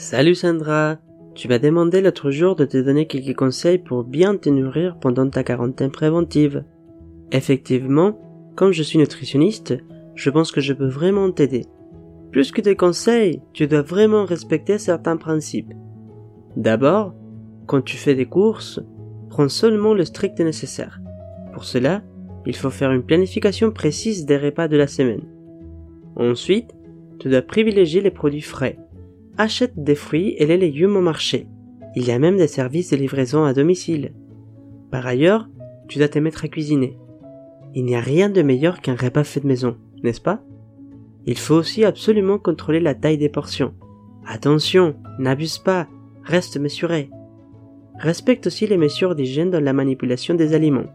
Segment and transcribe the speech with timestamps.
[0.00, 0.98] Salut Sandra,
[1.34, 5.28] tu m'as demandé l'autre jour de te donner quelques conseils pour bien te nourrir pendant
[5.28, 6.62] ta quarantaine préventive.
[7.32, 8.16] Effectivement,
[8.54, 9.76] comme je suis nutritionniste,
[10.14, 11.66] je pense que je peux vraiment t'aider.
[12.30, 15.74] Plus que des conseils, tu dois vraiment respecter certains principes.
[16.54, 17.12] D'abord,
[17.66, 18.80] quand tu fais des courses,
[19.30, 21.00] prends seulement le strict nécessaire.
[21.52, 22.02] Pour cela,
[22.46, 25.26] il faut faire une planification précise des repas de la semaine.
[26.14, 26.76] Ensuite,
[27.18, 28.78] tu dois privilégier les produits frais.
[29.40, 31.46] Achète des fruits et les légumes au marché.
[31.94, 34.12] Il y a même des services de livraison à domicile.
[34.90, 35.48] Par ailleurs,
[35.86, 36.98] tu dois te mettre à cuisiner.
[37.72, 40.42] Il n'y a rien de meilleur qu'un repas fait de maison, n'est-ce pas?
[41.24, 43.74] Il faut aussi absolument contrôler la taille des portions.
[44.26, 45.86] Attention, n'abuse pas,
[46.24, 47.08] reste mesuré.
[48.00, 50.86] Respecte aussi les mesures d'hygiène dans la manipulation des aliments.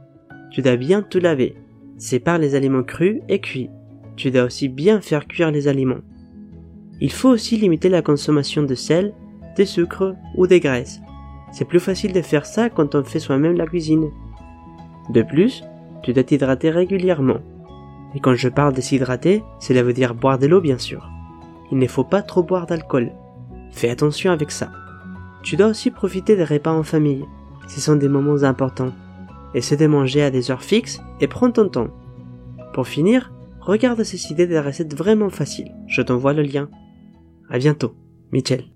[0.51, 1.55] Tu dois bien tout laver.
[1.97, 3.69] Sépare les aliments crus et cuits.
[4.17, 6.01] Tu dois aussi bien faire cuire les aliments.
[7.03, 9.13] Il faut aussi limiter la consommation de sel,
[9.57, 11.01] de sucre ou des graisses.
[11.51, 14.09] C'est plus facile de faire ça quand on fait soi-même la cuisine.
[15.09, 15.65] De plus,
[16.01, 17.39] tu dois t'hydrater régulièrement.
[18.15, 21.09] Et quand je parle de s'hydrater, cela veut dire boire de l'eau bien sûr.
[21.73, 23.11] Il ne faut pas trop boire d'alcool.
[23.71, 24.71] Fais attention avec ça.
[25.43, 27.25] Tu dois aussi profiter des repas en famille.
[27.67, 28.93] Ce sont des moments importants.
[29.53, 31.89] Essaie de manger à des heures fixes et prends ton temps.
[32.73, 35.75] Pour finir, regarde ces idées des recettes vraiment faciles.
[35.89, 36.69] Je t'envoie le lien.
[37.49, 37.95] À bientôt,
[38.31, 38.72] Michel.